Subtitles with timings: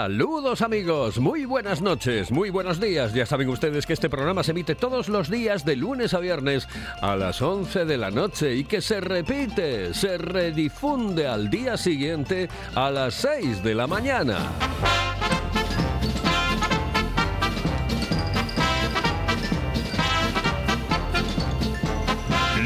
[0.00, 3.12] Saludos amigos, muy buenas noches, muy buenos días.
[3.12, 6.66] Ya saben ustedes que este programa se emite todos los días de lunes a viernes
[7.02, 12.48] a las 11 de la noche y que se repite, se redifunde al día siguiente
[12.74, 15.09] a las 6 de la mañana.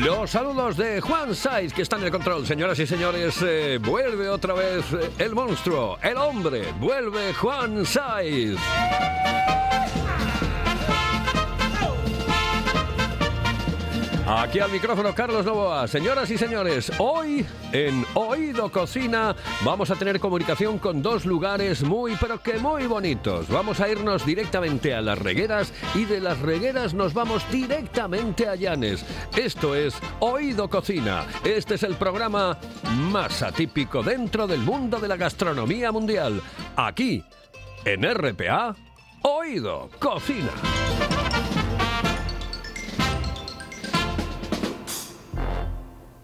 [0.04, 2.46] Los saludos de Juan Saiz, que está en el control.
[2.46, 6.74] Señoras y señores, eh, vuelve otra vez eh, el monstruo, el hombre.
[6.78, 8.58] Vuelve Juan Saiz.
[14.36, 15.86] Aquí al micrófono Carlos Novoa.
[15.86, 22.16] Señoras y señores, hoy en Oído Cocina vamos a tener comunicación con dos lugares muy,
[22.20, 23.48] pero que muy bonitos.
[23.48, 28.56] Vamos a irnos directamente a las regueras y de las regueras nos vamos directamente a
[28.56, 29.04] Llanes.
[29.36, 31.26] Esto es Oído Cocina.
[31.44, 32.58] Este es el programa
[33.12, 36.42] más atípico dentro del mundo de la gastronomía mundial.
[36.74, 37.22] Aquí,
[37.84, 38.74] en RPA,
[39.22, 40.50] Oído Cocina.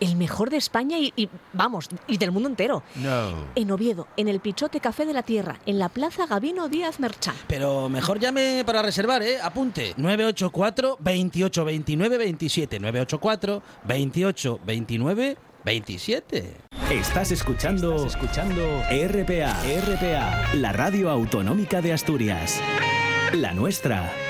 [0.00, 2.82] El mejor de España y, y, vamos, y del mundo entero.
[2.96, 3.46] No.
[3.54, 7.34] En Oviedo, en el Pichote Café de la Tierra, en la Plaza Gabino Díaz Merchán.
[7.46, 9.38] Pero mejor llame para reservar, ¿eh?
[9.42, 9.94] Apunte.
[9.96, 12.80] 984 28 29 27.
[12.80, 16.56] 984 28 29 27.
[16.90, 22.60] Estás escuchando, escuchando RPA, RPA, la radio autonómica de Asturias.
[23.32, 24.29] La nuestra.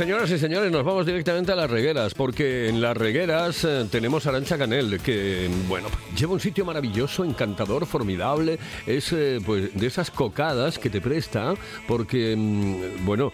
[0.00, 4.24] Señoras y señores, nos vamos directamente a las regueras, porque en las regueras eh, tenemos
[4.24, 9.86] a Arancha Canel, que bueno, lleva un sitio maravilloso, encantador, formidable, es eh, pues de
[9.86, 11.52] esas cocadas que te presta,
[11.86, 13.30] porque mm, bueno,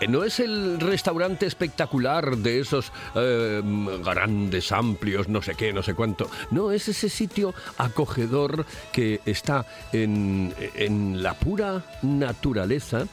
[0.00, 3.62] eh, no es el restaurante espectacular de esos eh,
[4.04, 9.66] grandes, amplios, no sé qué, no sé cuánto, no, es ese sitio acogedor que está
[9.92, 13.06] en, en la pura naturaleza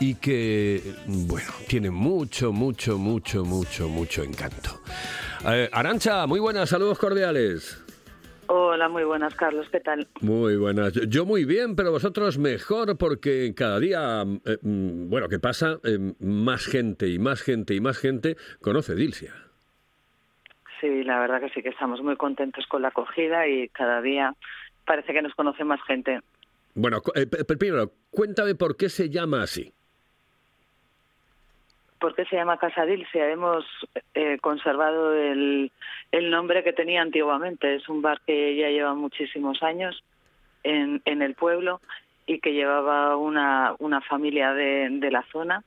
[0.00, 4.80] y que, bueno, tiene mucho, mucho, mucho, mucho, mucho encanto.
[5.46, 7.78] Eh, Arancha, muy buenas, saludos cordiales.
[8.48, 9.66] Hola, muy buenas, Carlos.
[9.70, 10.06] ¿Qué tal?
[10.20, 10.92] Muy buenas.
[11.08, 16.14] Yo- muy bien, pero vosotros mejor porque cada día, eh, mm, bueno, que pasa, eh,
[16.18, 19.32] más gente y más gente y más gente conoce Dilsia.
[20.80, 24.34] Sí, la verdad que sí que estamos muy contentos con la acogida y cada día
[24.84, 26.20] parece que nos conoce más gente.
[26.74, 29.72] Bueno, eh, primero, cuéntame por qué se llama así.
[32.02, 33.30] ¿Por qué se llama Casa Dilsia?
[33.30, 33.64] Hemos
[34.14, 35.70] eh, conservado el,
[36.10, 37.76] nombre que tenía antiguamente.
[37.76, 40.02] Es un bar que ya lleva muchísimos años
[40.64, 41.80] en, el pueblo
[42.26, 43.76] y que llevaba una,
[44.08, 45.62] familia de la zona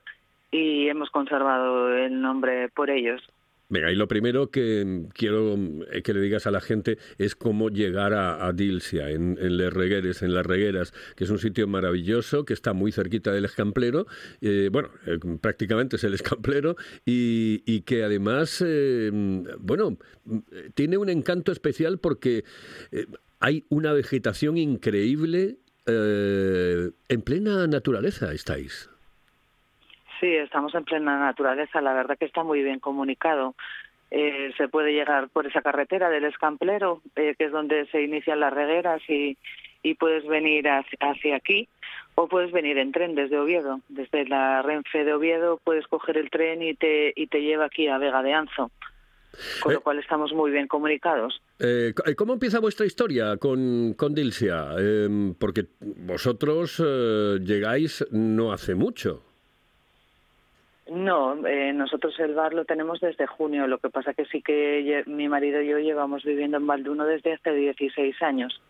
[0.52, 3.24] y hemos conservado el nombre por ellos.
[3.68, 5.56] Venga, y lo primero que mm, quiero
[5.92, 9.58] eh, que le digas a la gente es cómo llegar a, a Dilsia, en, en
[9.58, 13.46] Les Regueres, en Las Regueras, que es un sitio maravilloso, que está muy cerquita del
[13.46, 14.06] Escamplero,
[14.42, 16.76] eh, bueno, eh, prácticamente es el Escamplero,
[17.06, 20.40] y, y que además, eh, mm, bueno, mm,
[20.76, 22.44] tiene un encanto especial porque
[22.92, 23.08] eh,
[23.40, 25.58] hay una vegetación increíble,
[25.88, 28.90] eh, en plena naturaleza estáis.
[30.20, 31.82] Sí, estamos en plena naturaleza.
[31.82, 33.56] La verdad que está muy bien comunicado.
[34.12, 38.40] Eh, se puede llegar por esa carretera del Escamplero, eh, que es donde se inician
[38.40, 39.38] las regueras, y,
[39.84, 41.68] y puedes venir hacia, hacia aquí
[42.18, 43.82] o puedes venir en tren desde Oviedo.
[43.90, 47.88] Desde la Renfe de Oviedo puedes coger el tren y te, y te lleva aquí
[47.88, 48.72] a Vega de Anzo.
[49.62, 49.76] Con Eh.
[49.76, 51.42] lo cual estamos muy bien comunicados.
[51.60, 54.68] Eh, ¿Cómo empieza vuestra historia con, con Dilsia?
[54.80, 59.25] Eh, porque vosotros eh, llegáis no hace mucho.
[60.88, 63.68] No, eh, nosotros el bar lo tenemos desde junio.
[63.68, 67.34] Lo que pasa que sí que mi marido y yo llevamos viviendo en Valduno desde
[67.34, 68.62] hace 16 años,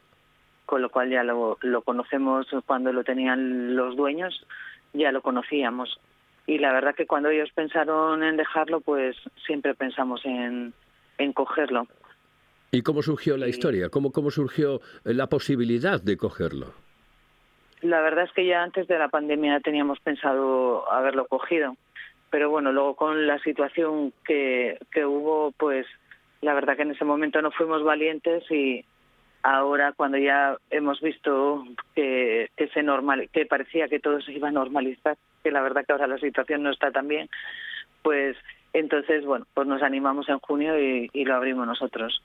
[0.65, 4.45] con lo cual ya lo, lo conocemos cuando lo tenían los dueños,
[4.93, 5.99] ya lo conocíamos.
[6.47, 10.73] Y la verdad que cuando ellos pensaron en dejarlo, pues siempre pensamos en,
[11.17, 11.87] en cogerlo.
[12.71, 13.89] ¿Y cómo surgió la historia?
[13.89, 16.73] ¿Cómo, ¿Cómo surgió la posibilidad de cogerlo?
[17.81, 21.75] La verdad es que ya antes de la pandemia teníamos pensado haberlo cogido,
[22.35, 25.87] pero bueno, luego con la situación que, que hubo, pues
[26.41, 28.83] la verdad que en ese momento no fuimos valientes y
[29.41, 31.63] ahora cuando ya hemos visto
[31.95, 35.15] que, se normal, que parecía que todo se iba a normalizar,
[35.45, 37.29] que la verdad que ahora la situación no está tan bien,
[38.03, 38.35] pues
[38.73, 42.21] entonces bueno, pues nos animamos en junio y lo abrimos nosotros.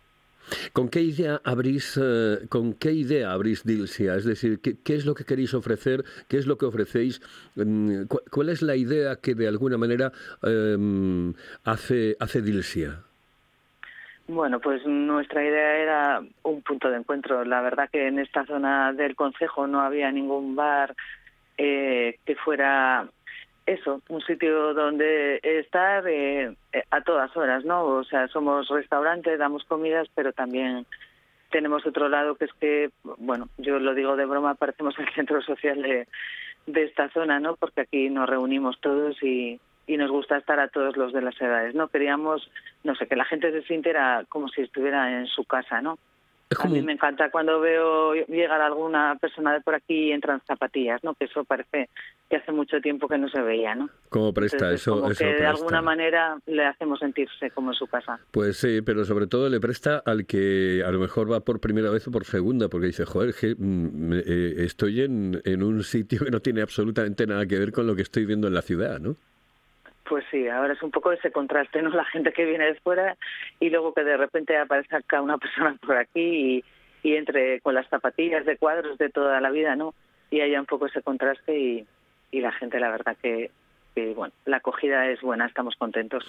[0.72, 4.16] ¿Con qué idea abrís, eh, con qué idea abrís Dilsia?
[4.16, 6.04] Es decir, ¿qué, es lo que queréis ofrecer?
[6.28, 7.20] ¿Qué es lo que ofrecéis?
[7.56, 11.32] Mm, cu- ¿Cuál es la idea que de alguna manera em,
[11.64, 13.00] hace, hace Dilsia?
[14.26, 17.44] Bueno, pues nuestra idea era un punto de encuentro.
[17.44, 20.94] La verdad que en esta zona del concejo no había ningún bar
[21.58, 23.08] eh, que fuera
[23.66, 27.84] eso, un sitio donde estar eh, eh, a todas horas, ¿no?
[27.84, 30.86] O sea, somos restaurante, damos comidas, pero también
[31.50, 35.42] tenemos otro lado que es que, bueno, yo lo digo de broma, parecemos el centro
[35.42, 36.06] social de,
[36.66, 37.56] de esta zona, ¿no?
[37.56, 41.40] Porque aquí nos reunimos todos y, y nos gusta estar a todos los de las
[41.40, 41.88] edades, ¿no?
[41.88, 42.50] Queríamos,
[42.84, 45.98] no sé, que la gente se sintiera como si estuviera en su casa, ¿no?
[46.50, 50.42] Es A mí me encanta cuando veo llegar alguna persona de por aquí y entran
[50.46, 51.14] zapatillas, ¿no?
[51.14, 51.88] Que eso parece
[52.28, 53.88] que hace mucho tiempo que no se veía, ¿no?
[54.08, 57.74] como presta, Entonces, eso, como eso que de alguna manera le hacemos sentirse como en
[57.74, 58.18] su casa.
[58.32, 61.90] Pues sí, pero sobre todo le presta al que a lo mejor va por primera
[61.90, 65.84] vez o por segunda, porque dice, joder, que, mm, me- eh, estoy en, en un
[65.84, 68.62] sitio que no tiene absolutamente nada que ver con lo que estoy viendo en la
[68.62, 69.14] ciudad, ¿no?
[70.08, 71.90] Pues sí, ahora es un poco ese contraste, ¿no?
[71.90, 73.16] La gente que viene de fuera
[73.60, 76.64] y luego que de repente aparezca una persona por aquí
[77.02, 79.94] y, entre con las zapatillas de cuadros de toda la vida, ¿no?
[80.30, 81.86] Y haya un poco ese contraste y,
[82.32, 83.50] la gente, la verdad que,
[84.14, 86.24] bueno, la acogida es buena, estamos contentos.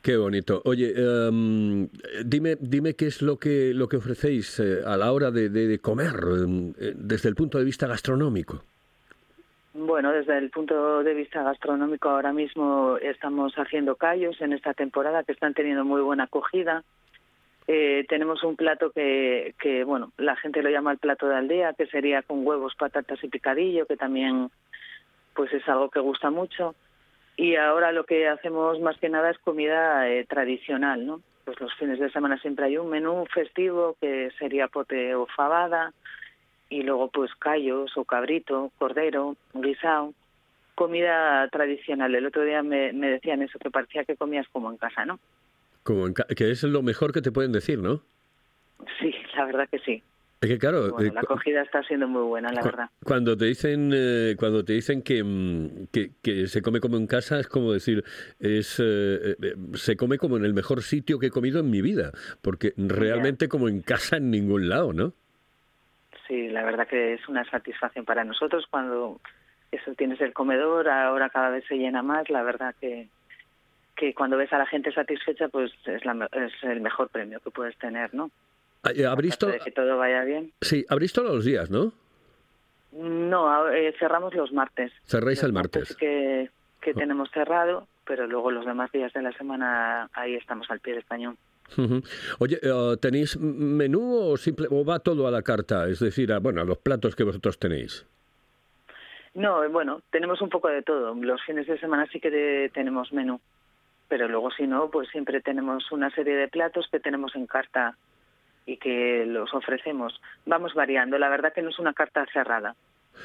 [0.00, 0.62] Qué bonito.
[0.64, 1.88] Oye, em,
[2.24, 6.14] dime, dime qué es lo que, lo que ofrecéis eh, a la hora de comer
[6.14, 8.64] em, eh, desde el punto de vista gastronómico.
[9.72, 15.22] Bueno, desde el punto de vista gastronómico ahora mismo estamos haciendo callos en esta temporada
[15.22, 16.82] que están teniendo muy buena acogida.
[17.68, 21.74] Eh, tenemos un plato que, que, bueno, la gente lo llama el plato de aldea,
[21.74, 24.50] que sería con huevos, patatas y picadillo, que también
[25.34, 26.74] pues es algo que gusta mucho.
[27.36, 31.20] Y ahora lo que hacemos más que nada es comida eh, tradicional, ¿no?
[31.44, 35.92] Pues los fines de semana siempre hay un menú festivo que sería pote o fabada,
[36.70, 40.14] y luego pues callos o cabrito, cordero, guisado,
[40.74, 42.14] comida tradicional.
[42.14, 45.18] El otro día me, me decían eso, que parecía que comías como en casa, ¿no?
[45.82, 48.02] Como en ca- que es lo mejor que te pueden decir, ¿no?
[49.00, 50.02] Sí, la verdad que sí.
[50.40, 52.90] Es que claro, Bueno, eh, la acogida está siendo muy buena, la cu- verdad.
[53.04, 57.06] cuando te dicen eh, cuando te dicen que, mm, que, que se come como en
[57.06, 58.04] casa es como decir
[58.38, 61.82] es eh, eh, se come como en el mejor sitio que he comido en mi
[61.82, 65.12] vida, porque realmente como en casa en ningún lado, ¿no?
[66.30, 69.20] Sí, la verdad que es una satisfacción para nosotros cuando
[69.72, 73.08] eso tienes el comedor, ahora cada vez se llena más, la verdad que
[73.96, 77.50] que cuando ves a la gente satisfecha, pues es, la es el mejor premio que
[77.50, 78.30] puedes tener, ¿no?
[78.84, 80.52] Ah, Abrís de que todo vaya bien.
[80.62, 81.92] sí, abrís todos los días, ¿no?
[82.92, 84.92] No, eh, cerramos los martes.
[85.04, 85.96] Cerráis Los el martes.
[85.96, 86.48] que,
[86.80, 86.94] que Oh.
[86.94, 91.04] tenemos cerrado, pero luego los demás días de la semana ahí estamos al pie del
[91.04, 91.36] cañón.
[92.38, 94.34] Oye, eh, ¿tenéis menú
[94.70, 95.88] o, va todo a la carta?
[95.88, 98.06] Es decir, a, bueno, a los platos que vosotros tenéis.
[99.34, 101.14] No, eh, bueno, tenemos un poco de todo.
[101.14, 103.40] Los fines de semana sí que tenemos menú,
[104.08, 107.96] pero luego si no, pues siempre tenemos una serie de platos que tenemos en carta
[108.66, 110.20] y que los ofrecemos.
[110.46, 111.18] Vamos variando.
[111.18, 112.74] La verdad que no es una carta cerrada.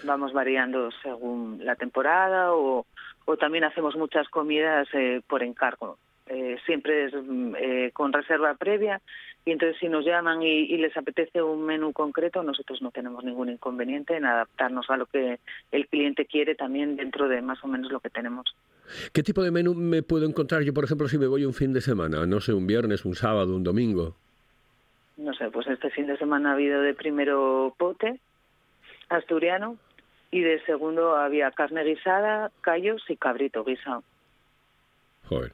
[0.04, 2.86] Vamos variando según la temporada o,
[3.26, 5.98] o también hacemos muchas comidas eh, por encargo.
[6.28, 9.00] Eh, siempre es mm, eh, con reserva previa
[9.46, 13.24] y entonces si nos llaman y, y les apetece un menú concreto, nosotros no tenemos
[13.24, 15.40] ningún inconveniente en adaptarnos a lo que
[15.72, 18.56] el cliente quiere también dentro de más o menos lo que tenemos.
[19.14, 21.74] ¿Qué tipo de menú me puedo encontrar yo, por ejemplo, si me voy un fin
[21.74, 22.26] de semana?
[22.26, 24.16] No sé, un viernes, un sábado, un domingo.
[25.18, 28.20] No sé, pues este fin de semana ha habido de primero pote
[29.10, 29.78] asturiano
[30.32, 34.04] y de segundo había carne guisada, callos y cabrito guisado.
[35.30, 35.54] Joder.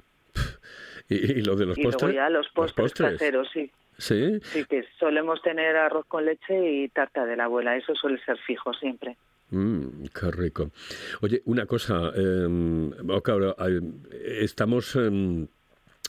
[1.12, 2.14] ¿Y, y lo de los y postres?
[2.14, 3.70] luego ya los postres, caseros, sí.
[3.98, 4.40] Sí.
[4.42, 7.76] Sí, que solemos tener arroz con leche y tarta de la abuela.
[7.78, 9.18] Eso suele ser fijo siempre.
[9.52, 10.72] Mm, qué rico.
[11.22, 12.48] Oye, una cosa, eh,
[13.08, 13.56] oh,
[14.26, 15.46] estamos, eh,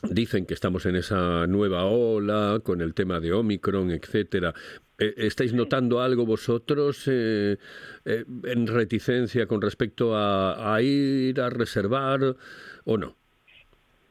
[0.05, 4.55] dicen que estamos en esa nueva ola con el tema de Omicron, etcétera.
[4.99, 7.59] Eh, ¿Estáis notando algo vosotros eh,
[8.05, 12.37] eh, en reticencia con respecto a, a ir a reservar
[12.85, 13.17] o no?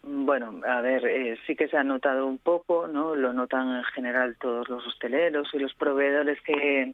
[0.04, 3.16] Bueno, a ver, eh, sí que se ha notado un poco, ¿no?
[3.16, 6.94] Lo notan en general todos los hosteleros y los proveedores que,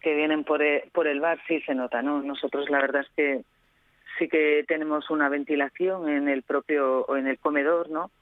[0.00, 2.22] que vienen por el, por el bar, sí se nota, ¿no?
[2.22, 3.44] Nosotros la verdad es que
[4.18, 8.12] sí que tenemos una ventilación en el propio, o en el comedor, ¿no?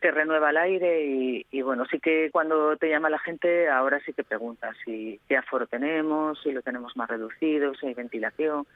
[0.00, 4.00] Que renueva el aire y, y bueno, sí que cuando te llama la gente, ahora
[4.00, 8.66] sí que pregunta si qué aforo tenemos, si lo tenemos más reducido, si hay ventilación.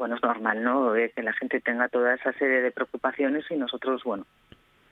[0.00, 0.94] Bueno, es normal, ¿no?
[0.94, 4.24] Que la gente tenga toda esa serie de preocupaciones y nosotros, bueno,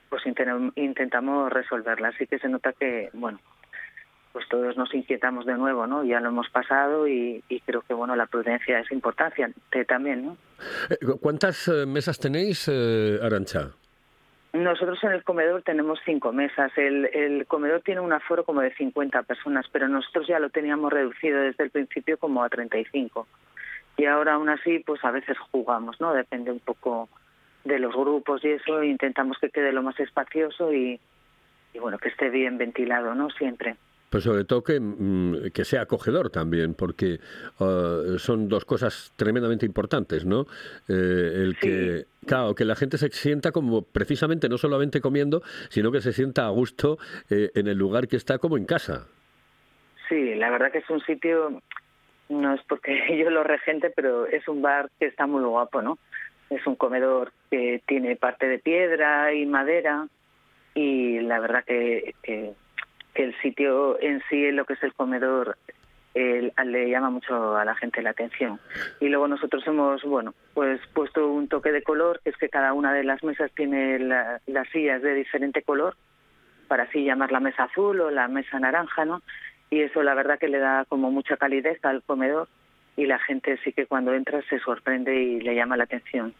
[0.07, 2.13] pues inten- intentamos resolverlas.
[2.13, 3.39] Así que se nota que, bueno,
[4.33, 6.03] pues todos nos inquietamos de nuevo, ¿no?
[6.03, 9.51] Ya lo hemos pasado y, y creo que, bueno, la prudencia es importante
[9.87, 10.37] también, ¿no?
[10.91, 13.71] Eh, ¿Cuántas eh, mesas tenéis, eh, Arancha?
[14.53, 16.71] Nosotros en el comedor tenemos cinco mesas.
[16.75, 20.93] El, el comedor tiene un aforo como de 50 personas, pero nosotros ya lo teníamos
[20.93, 23.27] reducido desde el principio como a 35.
[23.99, 26.13] Y ahora aún así, pues a veces jugamos, ¿no?
[26.13, 27.09] Depende un poco
[27.65, 28.81] de los grupos y eso.
[28.81, 30.99] Intentamos que quede lo más espacioso y,
[31.73, 33.29] y bueno, que esté bien ventilado, ¿no?
[33.31, 33.75] Siempre.
[34.09, 37.19] Pues sobre todo que, mm, que sea acogedor también, porque
[37.59, 40.47] uh, son dos cosas tremendamente importantes, ¿no?
[40.87, 45.91] Eh, el que, claro, que la gente se sienta como precisamente no solamente comiendo, sino
[45.91, 46.97] que se sienta a gusto
[47.29, 49.07] eh, en el lugar que está como en casa.
[50.07, 51.61] Sí, la verdad que es un sitio,
[52.29, 55.97] no es porque yo lo regente, pero es un bar que está muy guapo, ¿no?
[56.49, 60.07] Es un comedor que tiene parte de piedra y madera
[60.73, 62.15] y la verdad que,
[63.15, 65.57] el sitio en sí, lo que es el comedor,
[66.15, 68.59] le llama mucho a la gente la atención.
[68.99, 72.73] Y luego nosotros hemos, bueno, pues puesto un toque de color, que es que cada
[72.73, 75.95] una de las mesas tiene la- las sillas de diferente color,
[76.67, 79.21] para así llamar la mesa azul o la mesa naranja, ¿no?
[79.69, 82.47] Y eso la verdad que le da como mucha calidez al comedor
[82.99, 86.33] y la gente sí que cuando entra se sorprende y le llama la atención.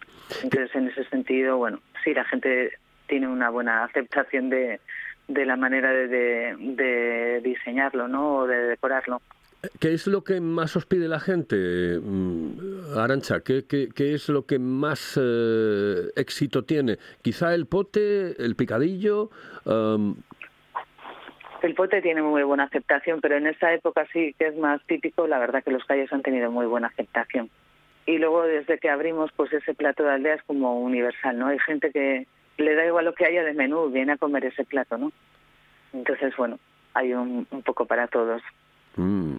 [0.43, 2.74] Entonces, en ese sentido, bueno, sí, la gente
[3.07, 4.81] tiene una buena aceptación de,
[5.29, 8.39] de la manera de, de, diseñarlo, ¿no?
[8.39, 9.21] O de decorarlo.
[9.79, 13.41] ¿Qué es lo que más os pide la gente, mm, Arancha?
[13.41, 16.98] ¿Qué, qué, qué es lo que más eh, éxito tiene?
[17.21, 19.29] Quizá el pote, el picadillo.
[19.65, 20.15] um,
[21.61, 25.27] El pote tiene muy buena aceptación, pero en esta época sí que es más típico,
[25.27, 27.49] la verdad que los callos han tenido muy buena aceptación.
[28.05, 31.47] Y luego desde que abrimos, pues ese plato de aldea es como universal, ¿no?
[31.47, 34.63] Hay gente que le da igual lo que haya de menú, viene a comer ese
[34.63, 35.11] plato, ¿no?
[35.93, 36.59] Entonces, bueno,
[36.93, 38.41] hay un, un poco para todos.
[38.95, 39.35] mm.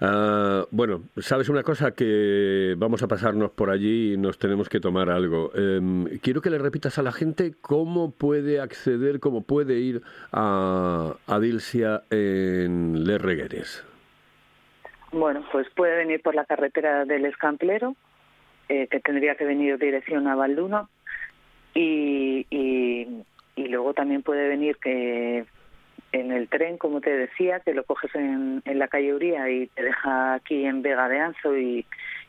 [0.00, 4.80] Ah, bueno, sabes una cosa que vamos a pasarnos por allí y nos tenemos que
[4.80, 5.50] tomar algo.
[5.54, 11.14] Em, quiero que le repitas a la gente cómo puede acceder, cómo puede ir a,
[11.26, 11.40] a
[12.10, 13.84] en Les Regueres.
[15.12, 17.94] Bueno, pues puede venir por la carretera del Escamplero,
[18.68, 20.88] eh, que tendría que venir dirección a Valduno,
[21.74, 22.46] y
[23.56, 25.44] luego también puede venir que
[26.12, 29.66] en el tren, como te decía, que lo coges en, en la calle Uría y
[29.68, 31.86] te deja aquí en Vega de Anzo y,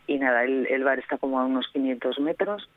[0.08, 2.70] y nada, el, el bar está como a unos 500 metros.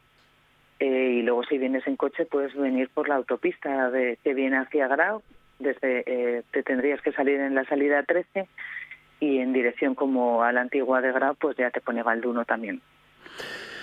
[0.78, 4.58] Eh, y luego si vienes en coche puedes venir por la autopista de, que viene
[4.58, 5.22] hacia Grau,
[5.58, 8.46] desde eh, te tendrías que salir en la salida 13
[9.20, 12.82] y en dirección como a la antigua de Grau pues ya te pone Valduno también.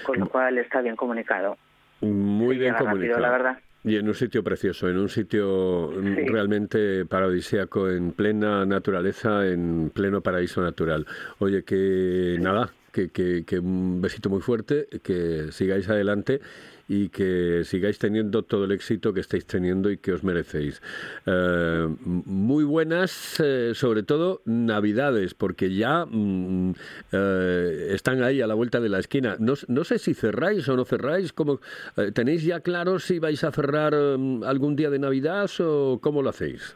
[0.06, 1.58] Con lo cual está bien comunicado.
[2.02, 3.22] Muy bien rápido, comunicado.
[3.22, 3.60] la verdad.
[3.86, 6.26] Y en un sitio precioso, en un sitio mm, Sí.
[6.28, 11.06] realmente paradisíaco, en plena naturaleza, en pleno paraíso natural.
[11.40, 16.40] Oye, que nada, que, que, que un besito muy fuerte, que sigáis adelante
[16.88, 20.82] y que sigáis teniendo todo el éxito que estáis teniendo y que os merecéis.
[21.26, 26.74] Eh, muy buenas, eh, sobre todo Navidades, porque ya mm,
[27.12, 29.36] eh, están ahí a la vuelta de la esquina.
[29.40, 31.34] No, no sé si cerráis o no cerráis.
[31.34, 31.60] ¿cómo,
[31.98, 36.22] eh, ¿Tenéis ya claro si vais a cerrar mm, algún día de Navidad o cómo
[36.22, 36.76] lo hacéis?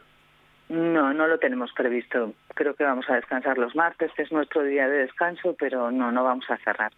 [0.68, 2.34] No, no lo tenemos previsto.
[2.54, 6.12] Creo que vamos a descansar los martes, que es nuestro día de descanso, pero no,
[6.12, 6.92] no vamos a cerrar.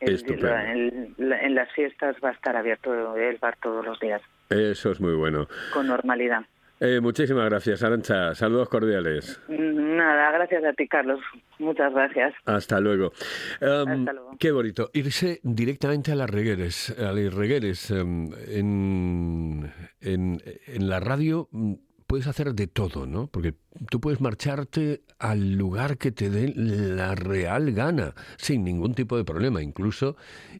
[0.00, 0.48] Estupendo.
[0.56, 5.14] en las fiestas va a estar abierto el bar todos los días, Eso es muy
[5.14, 5.46] bueno.
[5.72, 6.42] con normalidad.
[6.82, 8.34] Eh, muchísimas gracias, Arancha.
[8.34, 9.38] Saludos cordiales.
[9.48, 11.20] Nada, gracias a ti, Carlos.
[11.58, 12.32] Muchas gracias.
[12.46, 13.12] Hasta luego.
[13.60, 14.36] Em, Hasta luego.
[14.38, 14.88] Qué bonito.
[14.94, 16.88] Irse directamente a las regueres.
[16.98, 17.90] A las regueres.
[17.90, 21.74] em, en, en, en la radio mm,
[22.10, 23.28] puedes hacer de todo, ¿no?
[23.28, 23.54] Porque
[23.88, 29.22] tú puedes marcharte al lugar que te dé la real gana, sin ningún tipo de
[29.22, 29.62] problema.
[29.62, 30.16] Incluso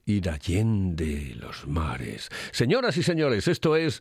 [0.07, 2.29] ir allende los mares.
[2.53, 4.01] Señoras y señores, esto es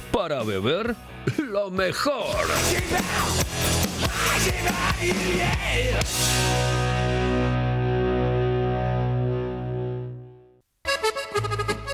[0.11, 0.95] Para beber
[1.37, 2.35] lo mejor.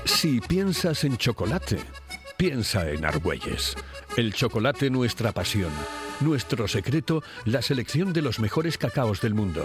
[0.04, 1.78] Si piensas en chocolate,
[2.36, 3.76] piensa en Argüelles.
[4.16, 5.70] El chocolate nuestra pasión.
[6.20, 9.64] Nuestro secreto, la selección de los mejores cacaos del mundo.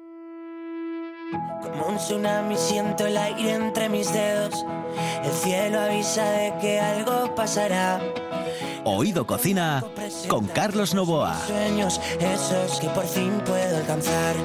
[1.71, 4.65] Como un tsunami siento el aire entre mis dedos.
[5.23, 8.01] El cielo avisa de que algo pasará.
[8.83, 9.83] Oído Cocina
[10.27, 11.37] con Carlos Novoa.
[11.47, 14.35] Sueños esos que por fin puedo alcanzar.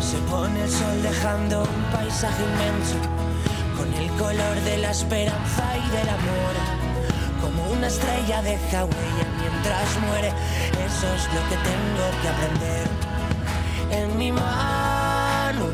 [0.00, 2.96] Se pone el sol dejando un paisaje inmenso.
[3.76, 6.54] Con el color de la esperanza y del amor.
[7.40, 10.28] Como una estrella deja huella mientras muere.
[10.86, 12.88] Eso es lo que tengo que aprender.
[13.90, 14.85] En mi mano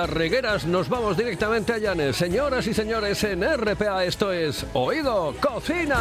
[0.00, 2.16] las regueras nos vamos directamente a Llanes.
[2.16, 5.98] Señoras y señores, en RPA esto es Oído Cocina.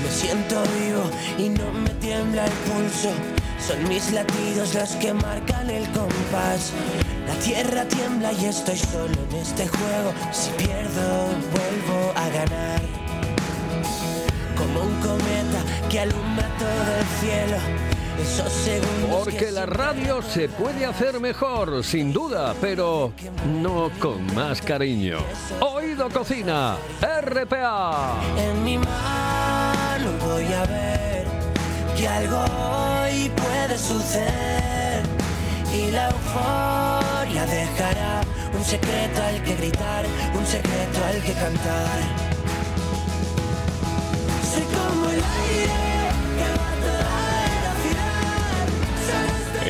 [0.00, 3.10] Me siento vivo y no me tiembla el pulso.
[3.58, 6.72] Son mis latidos los que marcan el compás.
[7.26, 10.12] La tierra tiembla y estoy solo en este juego.
[10.30, 12.80] Si pierdo, vuelvo a ganar.
[14.56, 17.97] Como un cometa que alumbra todo el cielo.
[19.10, 23.12] Porque que la radio se puede hacer mejor, sin duda, pero
[23.60, 25.18] no con más cariño.
[25.60, 28.14] Oído Cocina, RPA.
[28.36, 31.26] En mi mano voy a ver
[31.96, 35.02] que algo hoy puede suceder
[35.74, 38.20] y la euforia dejará
[38.56, 40.04] un secreto al que gritar,
[40.34, 41.98] un secreto al que cantar.
[44.52, 45.87] Soy como el aire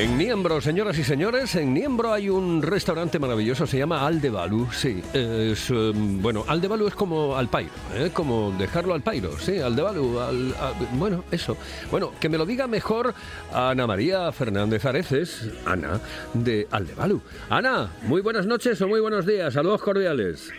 [0.00, 5.02] En Niembro, señoras y señores, en Niembro hay un restaurante maravilloso, se llama Aldebalu, sí.
[5.12, 8.10] Es, eh, bueno, Aldebalu es como al pairo, ¿eh?
[8.14, 11.56] como dejarlo al pairo, sí, Aldebalu, al, a- bueno, eso.
[11.90, 13.12] Bueno, que me lo diga mejor
[13.52, 15.98] Ana María Fernández Areces, Ana,
[16.32, 17.20] de Aldebalu.
[17.50, 20.52] Ana, muy buenas noches o muy buenos días, saludos cordiales.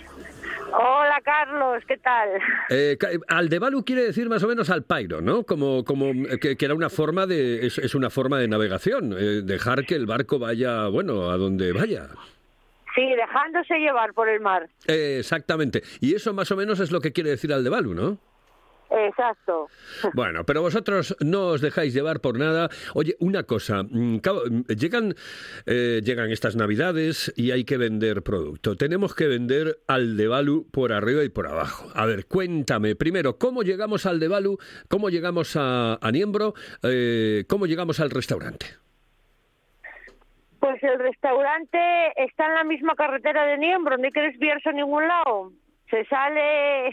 [0.71, 2.29] Hola Carlos, ¿qué tal?
[2.69, 5.43] Eh, ca- Aldebalu quiere decir más o menos al pairo, ¿no?
[5.43, 9.13] Como, como eh, que, que era una forma de es, es una forma de navegación,
[9.17, 12.07] eh, dejar que el barco vaya, bueno, a donde vaya.
[12.95, 14.67] Sí, dejándose llevar por el mar.
[14.87, 15.83] Eh, exactamente.
[16.01, 18.17] Y eso más o menos es lo que quiere decir Aldebalu, ¿no?
[18.89, 19.67] Exacto.
[20.13, 22.69] Bueno, pero vosotros no os dejáis llevar por nada.
[22.95, 25.13] Oye, una cosa, mm, mm, llegan,
[25.65, 28.75] eh, llegan estas navidades y hay que vender producto.
[28.75, 31.89] Tenemos que vender Aldebalu por arriba y por abajo.
[31.93, 34.57] A ver, cuéntame primero, ¿cómo llegamos a Aldebalu?
[34.87, 36.53] ¿Cómo llegamos a, a Niembro?
[36.83, 38.65] Eh, ¿Cómo llegamos al restaurante?
[40.59, 41.79] Pues el restaurante
[42.17, 45.51] está en la misma carretera de Niembro, no hay que desviarse a ningún lado.
[45.89, 46.89] Se sale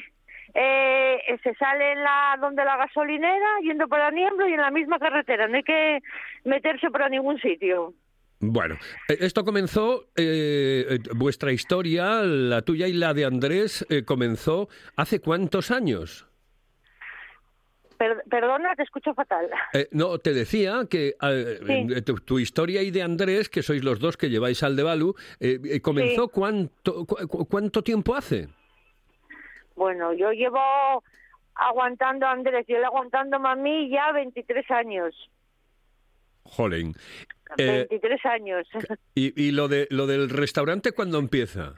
[0.59, 4.99] eh, se sale en la donde la gasolinera yendo para Niembro y en la misma
[4.99, 6.01] carretera, no hay que
[6.45, 7.93] meterse para ningún sitio.
[8.41, 8.77] Bueno,
[9.09, 14.69] eh, esto comenzó, eh, eh, vuestra historia, la tuya y la de Andrés, eh, comenzó
[14.97, 16.27] hace cuántos años?
[17.99, 19.49] Per- perdona, te escucho fatal.
[19.73, 21.15] Eh, no, te decía que
[21.67, 22.03] Sí.
[22.03, 25.15] tu, tu historia y de Andrés, que sois los dos que lleváis al de Balu,
[25.81, 26.31] comenzó Sí.
[26.33, 28.49] cuánto, cu- cu- cuánto tiempo hace?
[29.77, 30.61] Bueno, yo llevo
[31.55, 35.31] aguantando a Andrés, yo le aguantando a mí ya 23 años.
[36.45, 36.95] Jolín.
[37.57, 38.69] Eh, 23 años.
[39.15, 41.75] y, y lo de lo del restaurante cuándo empieza?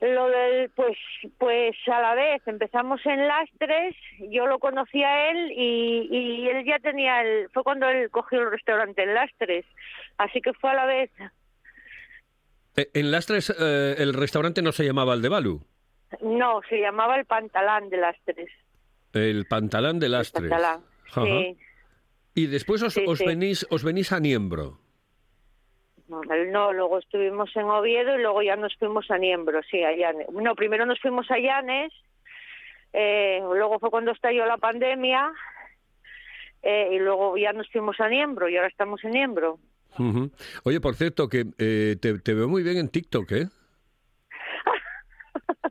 [0.00, 0.98] Lo del, pues,
[1.38, 3.94] pues a la vez, empezamos en Lastres,
[4.30, 8.42] yo lo conocí a él y, y él ya tenía el, fue cuando él cogió
[8.42, 9.64] el restaurante en Lastres,
[10.18, 11.10] así que fue a la vez.
[12.76, 15.64] Eh, en Lastres eh, el restaurante no se llamaba el de Balu,
[16.22, 18.50] No, se llamaba el Pantalán de Lastres.
[19.12, 20.50] el Pantalán de Lastres.
[20.50, 21.24] Pantalán, Ajá.
[21.24, 21.56] sí.
[22.34, 23.26] Y después os, Sí, os sí.
[23.26, 24.78] venís os venís a Niembro.
[26.08, 29.92] No, no, luego estuvimos en Oviedo y luego ya nos fuimos a Niembro, sí, a
[29.96, 30.28] Llanes.
[30.30, 31.92] No, primero nos fuimos a Llanes,
[32.92, 35.32] eh, luego fue cuando estalló la pandemia
[36.62, 39.58] eh, y luego ya nos fuimos a Niembro y ahora estamos en Niembro.
[40.64, 43.46] Oye, por cierto, que eh, te, te veo muy bien en TikTok, ¿eh?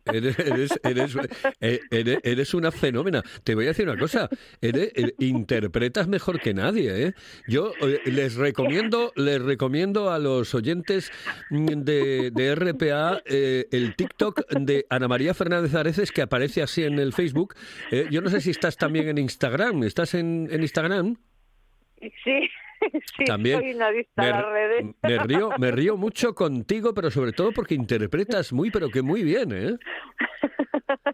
[0.06, 1.16] Eres, eres, eres,
[1.62, 3.24] eh, eres, eres una fenómena.
[3.44, 4.30] Te voy a decir una cosa,
[4.62, 7.14] eres- eh, interpretas mejor que nadie, ¿eh?
[7.48, 11.12] Yo eh, les recomiendo, les recomiendo a los oyentes
[11.50, 16.84] mm, de, de RPA eh, el TikTok de Ana María Fernández Areces que aparece así
[16.84, 17.56] en el Facebook.
[17.92, 19.84] Eh, yo no sé si estás también en Instagram.
[19.84, 21.16] ¿Estás en, en Instagram?
[22.02, 22.50] Sí,
[23.18, 24.86] sí, También soy una adicta a me, las redes.
[25.02, 29.24] me río, me río mucho contigo, pero sobre todo porque interpretas muy, pero que muy
[29.24, 29.78] bien, ¿eh?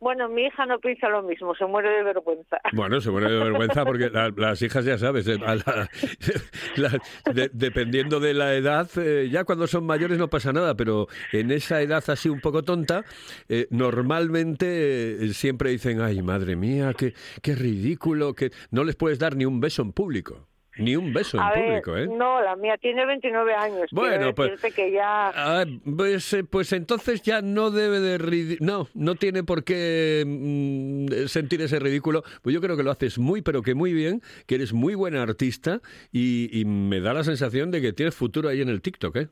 [0.00, 2.56] Bueno, mi hija no piensa lo mismo, se muere de vergüenza.
[2.72, 5.56] Bueno, se muere de vergüenza porque la- las hijas ya sabes, eh, la-
[6.76, 6.98] la-
[7.34, 11.50] de- dependiendo de la edad, eh, ya cuando son mayores no pasa nada, pero en
[11.50, 13.04] esa edad así un poco tonta,
[13.50, 19.36] eh, normalmente siempre dicen, ay, madre mía, qué, qué ridículo, que no les puedes dar
[19.36, 20.46] ni un beso en público.
[20.80, 22.06] Ni un beso en ver, público, ¿eh?
[22.06, 23.90] no, la mía tiene 29 años.
[23.92, 25.28] Bueno, pues- que ya...
[25.34, 25.64] Ah,
[25.96, 28.56] pues, eh, pues entonces ya no debe de...
[28.60, 32.22] No, no tiene por qué mm, sentir ese ridículo.
[32.42, 35.22] Pues yo creo que lo haces muy, pero que muy bien, que eres muy buena
[35.22, 35.80] artista
[36.12, 39.28] y, y me da la sensación de que tienes futuro ahí en el TikTok, ¿eh?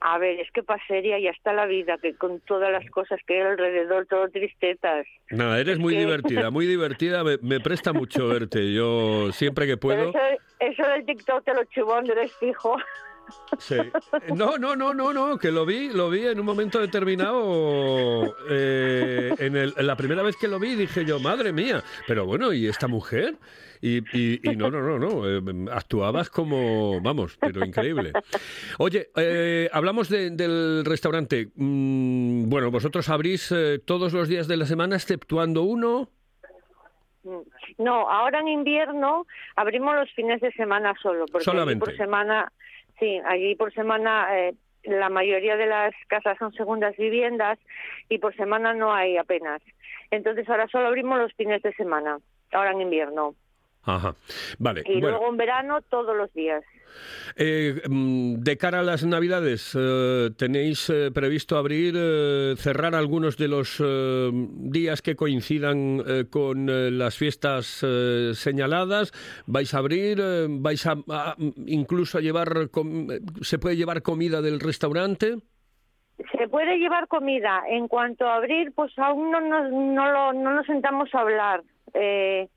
[0.00, 3.34] A ver, es que pasería ya está la vida, que con todas las cosas que
[3.34, 5.06] hay alrededor, todo tristetas.
[5.30, 7.24] Nada, eres muy que- divertida, muy divertida.
[7.24, 8.72] Me, me presta mucho verte.
[8.72, 10.12] Yo siempre que puedo...
[10.12, 10.42] Pero eso,
[10.82, 12.76] eso del TikTok te lo chubón, eres fijo.
[13.58, 13.76] Sí.
[14.34, 18.34] No, no, no, no, no, que lo vi, lo vi en un momento determinado.
[18.48, 22.24] eh, en, el- en la primera vez que lo vi dije yo, madre mía, pero
[22.24, 23.34] bueno, ¿y esta mujer?
[23.80, 25.40] Y, y- y no, no, no, no, eh,
[25.72, 28.12] actuabas como, vamos, pero increíble.
[28.78, 31.48] Oye, eh, hablamos de- del restaurante.
[31.54, 36.08] Mm, bueno, vosotros abrís eh, todos los días de la semana, exceptuando uno.
[37.78, 41.84] No, ahora en invierno abrimos los fines de semana solo, porque allí Solamente.
[41.84, 42.52] por semana,
[42.98, 47.58] sí, allí por semana eh, la mayoría de las casas son segundas viviendas
[48.08, 49.60] y por semana no hay apenas.
[50.10, 52.18] Entonces ahora solo abrimos los fines de semana,
[52.52, 53.34] ahora en invierno.
[53.84, 54.14] Ajá,
[54.58, 54.82] vale.
[54.86, 55.10] Y bueno.
[55.18, 56.62] luego en verano todos los días.
[57.36, 63.36] Eh, mm, de cara a las Navidades, eh, ¿tenéis eh, previsto abrir, eh, cerrar algunos
[63.36, 63.82] de los
[64.70, 67.84] días que coincidan con las fiestas
[68.34, 69.12] señaladas?
[69.46, 70.20] ¿Vais a abrir?
[70.48, 71.36] ¿Vais a, a-
[71.66, 72.68] incluso a llevar,
[73.42, 75.36] se puede llevar comida del restaurante?
[76.36, 77.62] Se puede llevar comida.
[77.68, 81.62] En cuanto a abrir, pues aún no nos, no lo, no nos sentamos a hablar.
[81.94, 82.48] Eh,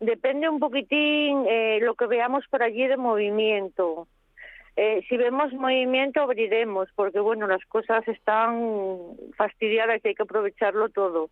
[0.00, 4.06] depende un poquitín eh, lo que veamos por allí de movimiento.
[4.76, 10.88] Eh, si vemos movimiento, abriremos, porque bueno, las cosas están fastidiadas y hay que aprovecharlo
[10.88, 11.30] todo.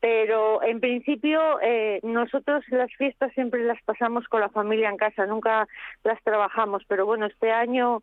[0.00, 5.26] Pero en principio eh, nosotros las fiestas siempre las pasamos con la familia en casa,
[5.26, 5.66] nunca
[6.04, 6.84] las trabajamos.
[6.86, 8.02] Pero bueno, este año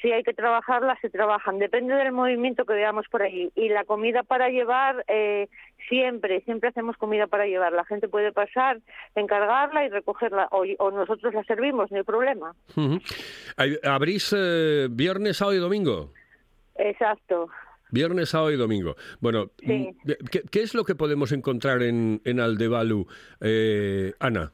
[0.00, 1.58] si hay que trabajarlas, se trabajan.
[1.58, 3.50] Depende del movimiento que veamos por ahí.
[3.56, 5.48] Y la comida para llevar, eh,
[5.88, 7.72] siempre, siempre hacemos comida para llevar.
[7.72, 8.78] La gente puede pasar,
[9.14, 10.48] encargarla y recogerla.
[10.52, 12.54] O, o nosotros la servimos, no hay problema.
[13.84, 16.12] ¿Abrís eh, viernes, sábado y domingo?
[16.76, 17.48] Exacto.
[17.90, 18.96] Viernes, sábado y domingo.
[19.20, 19.66] Bueno, Sí.
[20.04, 23.06] mm, ¿qué, qué es lo que podemos encontrar en, en Aldebalu,
[23.40, 24.52] eh, Ana?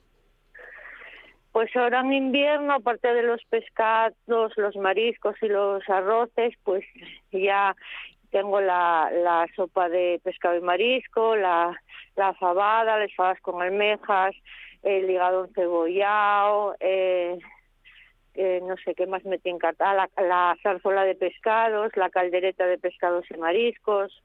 [1.55, 4.17] Pues ahora en invierno, aparte de los pescados,
[4.57, 6.85] los mariscos y los arroces, pues
[7.31, 7.77] ya
[8.33, 11.81] tengo la, sopa de pescado y marisco, la,
[12.17, 14.35] la fabada, las fabas con almejas,
[14.83, 17.39] el hígado encebollado, eh,
[18.35, 22.67] eh, no sé qué más me tiene encartada, la, la zarzuela de pescados, la caldereta
[22.67, 24.25] de pescados y mariscos.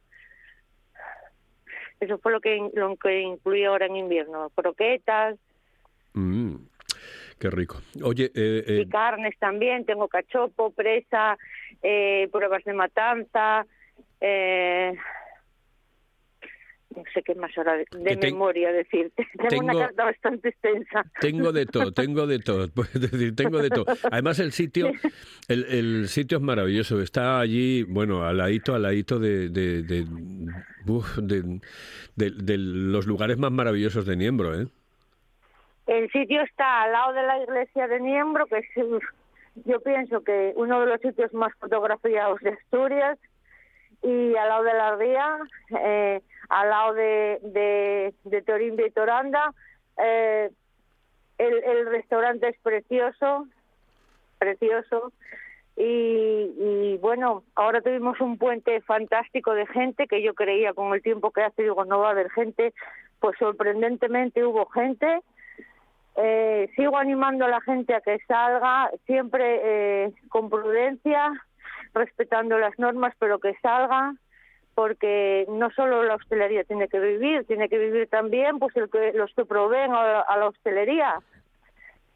[2.00, 5.38] Eso fue lo que, lo que incluí ahora en invierno, croquetas
[6.14, 6.56] Mm,
[7.40, 7.82] qué rico.
[8.04, 11.38] Oye, eh, eh, y carnes también, tengo cachopo, presa,
[11.82, 13.66] eh, pruebas de matanza,
[14.22, 14.94] eh,
[16.96, 19.26] no sé qué más ahora de, de Que ten- memoria decirte.
[19.50, 21.04] Tengo, una carta bastante extensa.
[21.22, 23.86] Tengo de todo, tengo de todo, puedes decir, tengo de todo.
[24.12, 24.92] Además el sitio,
[25.48, 30.06] el, el sitio es maravilloso, está allí, bueno, al ladito, al ladito de, de, de-
[32.16, 34.68] de- de los lugares más maravillosos de Niembro, ¿eh?
[35.90, 38.66] El sitio está al lado de la iglesia de Niembro, que es,
[39.66, 43.18] yo pienso que uno de los sitios más fotografiados de Asturias,
[44.04, 45.38] y al lado de la ría,
[45.84, 48.14] eh, al lado de,
[48.46, 49.52] Torimbi y Toranda.
[49.98, 50.52] Eh,
[51.40, 53.48] el, el restaurante es precioso,
[54.38, 55.12] precioso.
[55.76, 61.02] Y, y bueno, ahora tuvimos un puente fantástico de gente que yo creía con el
[61.02, 62.76] tiempo que hace, digo, no va a haber gente.
[63.20, 65.22] Pues sorprendentemente hubo gente.
[66.16, 71.32] Eh, sigo animando a la gente a que salga, siempre eh, con prudencia,
[71.94, 74.16] respetando las normas, pero que salga,
[74.76, 79.14] porque no solo la hostelería tiene que vivir, tiene que vivir también pues el que,
[79.14, 81.16] los que proveen a la, a la hostelería.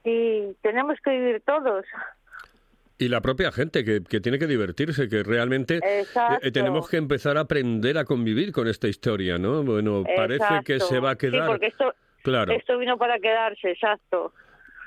[0.04, 1.86] Y tenemos que vivir todos.
[2.98, 7.38] Y la propia gente que, que tiene que divertirse, que realmente eh, tenemos que empezar
[7.38, 9.64] a aprender a convivir con esta historia, ¿no?
[9.64, 11.44] Bueno, parece que se va a quedar.
[11.44, 12.54] Sí, porque esto, Claro.
[12.54, 14.34] esto vino para quedarse, exacto.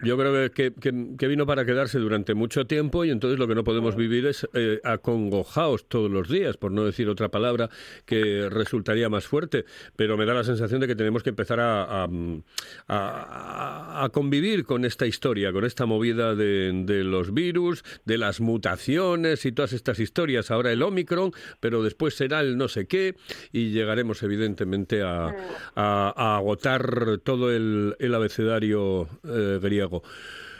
[0.03, 3.65] Yo creo que, que- vino para quedarse durante mucho tiempo y entonces lo que no
[3.65, 7.71] podemos vivir es eh, acongojaos todos los días, por no decir otra palabra
[8.05, 9.65] que resultaría más fuerte.
[9.97, 12.09] Pero me da la sensación de que tenemos que empezar a, a-
[12.89, 18.41] a- a convivir con esta historia, con esta movida de, de los virus, de las
[18.41, 20.51] mutaciones y todas estas historias.
[20.51, 23.15] Ahora el Omicron, pero después será el no sé qué
[23.53, 25.35] y llegaremos evidentemente a,
[25.75, 29.86] agotar todo el, el abecedario eh, griego.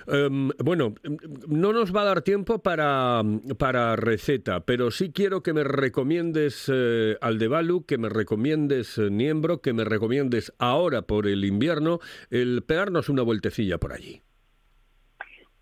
[0.09, 1.17] Em, bueno, em,
[1.49, 3.23] no nos va a dar tiempo para,
[3.59, 9.61] para receta, pero sí quiero que me recomiendes eh, Aldebalu, que me recomiendes eh, Niembro,
[9.61, 11.99] que me recomiendes ahora por el invierno
[12.31, 14.23] el pegarnos una vueltecilla por allí.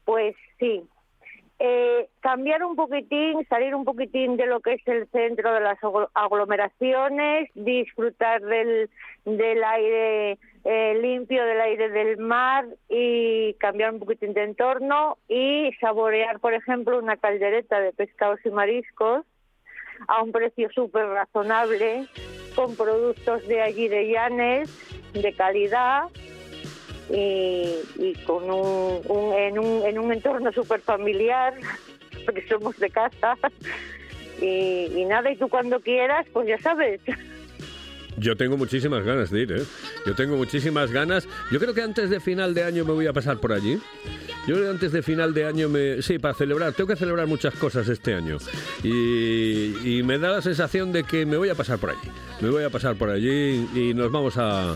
[0.04, 0.82] Pues sí.
[1.58, 5.78] Eh, cambiar un poquitín, salir un poquitín de lo que es el centro de las
[5.80, 8.90] aglo- aglomeraciones, disfrutar del,
[9.24, 15.70] del aire eh, limpio, del aire del mar y cambiar un poquitín de entorno y
[15.80, 19.24] saborear, por ejemplo, una caldereta de pescados y mariscos
[20.08, 22.06] a un precio súper razonable,
[22.54, 24.70] con productos de allí de Llanes,
[25.12, 26.04] de calidad
[27.10, 31.54] y, con un, un- en, un, en un entorno súper familiar,
[32.24, 33.36] porque somos de casa.
[34.40, 37.00] Y nada, y tú cuando quieras, pues ya sabes.
[38.16, 39.62] Yo tengo muchísimas ganas de ir, ¿eh?
[40.06, 41.26] Yo tengo muchísimas ganas.
[41.50, 43.78] Yo creo que antes de final de año me voy a pasar por allí.
[44.46, 46.02] Yo creo que antes de final de año me...
[46.02, 46.72] Sí, para celebrar.
[46.74, 48.38] Tengo que celebrar muchas cosas este año.
[48.82, 52.10] Y, y me da la sensación de que me voy a pasar por allí.
[52.40, 54.74] Me voy a pasar por allí y nos vamos a,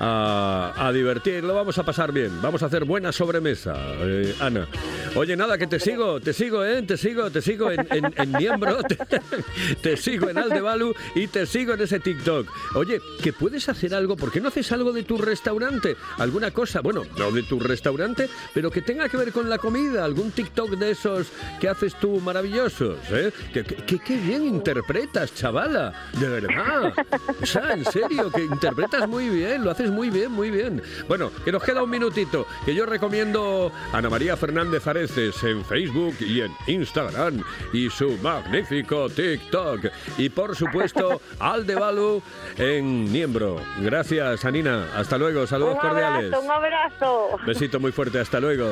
[0.00, 1.44] a, a divertir.
[1.44, 2.40] Lo vamos a pasar bien.
[2.42, 4.66] Vamos a hacer buena sobremesa, eh, Ana.
[5.14, 6.82] Oye, nada, que te sigo, te sigo, ¿eh?
[6.82, 8.78] Te sigo, te sigo en, en, Miembro,
[9.82, 12.46] te, sigo en Aldebalu y te sigo en ese TikTok.
[12.74, 15.96] Oye, que puedes hacer algo, ¿por qué no haces algo de tu restaurante?
[16.18, 16.80] ¿Alguna cosa?
[16.80, 20.70] Bueno, no de tu restaurante, pero que tenga que ver con la comida, algún TikTok
[20.72, 21.28] de esos
[21.60, 23.32] que haces tú maravillosos, ¿eh?
[23.52, 26.92] Que, que- que- bien interpretas, chavala, de verdad.
[27.40, 30.82] O sea, en serio, que interpretas muy bien, lo haces muy bien, muy bien.
[31.08, 35.64] Bueno, que nos queda un minutito, que yo recomiendo a Ana María Fernández Areces en
[35.64, 39.86] Facebook y en Instagram y su magnífico TikTok.
[40.18, 42.22] Y por supuesto, Aldebalu
[42.56, 43.60] en Niembro.
[43.80, 44.88] Gracias, Anina.
[44.96, 45.46] Hasta luego.
[45.46, 46.32] Saludos un cordiales.
[46.32, 47.28] abrazo, un abrazo.
[47.46, 48.68] Besito muy fuerte, hasta luego.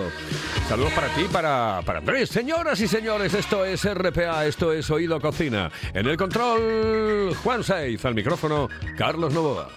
[0.69, 2.29] Saludos para ti, para, para Andrés.
[2.29, 5.71] Señoras y señores, esto es RPA, esto es Oído Cocina.
[5.95, 9.69] En el control, Juan Saiz, al micrófono, Carlos Novoa.